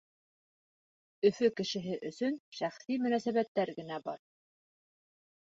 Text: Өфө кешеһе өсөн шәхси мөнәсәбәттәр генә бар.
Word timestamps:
Өфө 1.29 1.49
кешеһе 1.61 1.99
өсөн 2.11 2.39
шәхси 2.61 2.99
мөнәсәбәттәр 3.05 3.73
генә 3.81 4.03
бар. 4.09 4.25